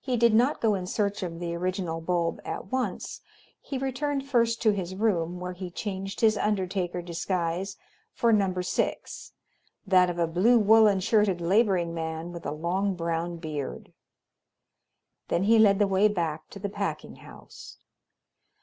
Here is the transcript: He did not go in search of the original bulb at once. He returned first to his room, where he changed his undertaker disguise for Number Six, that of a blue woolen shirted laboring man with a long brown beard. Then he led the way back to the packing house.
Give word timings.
He 0.00 0.16
did 0.16 0.32
not 0.32 0.62
go 0.62 0.74
in 0.74 0.86
search 0.86 1.22
of 1.22 1.38
the 1.40 1.54
original 1.54 2.00
bulb 2.00 2.40
at 2.42 2.72
once. 2.72 3.20
He 3.60 3.76
returned 3.76 4.26
first 4.26 4.62
to 4.62 4.70
his 4.70 4.94
room, 4.94 5.40
where 5.40 5.52
he 5.52 5.70
changed 5.70 6.22
his 6.22 6.38
undertaker 6.38 7.02
disguise 7.02 7.76
for 8.14 8.32
Number 8.32 8.62
Six, 8.62 9.32
that 9.86 10.08
of 10.08 10.18
a 10.18 10.26
blue 10.26 10.58
woolen 10.58 11.00
shirted 11.00 11.42
laboring 11.42 11.92
man 11.92 12.32
with 12.32 12.46
a 12.46 12.50
long 12.52 12.94
brown 12.94 13.36
beard. 13.36 13.92
Then 15.28 15.42
he 15.42 15.58
led 15.58 15.78
the 15.78 15.86
way 15.86 16.08
back 16.08 16.48
to 16.48 16.58
the 16.58 16.70
packing 16.70 17.16
house. 17.16 17.76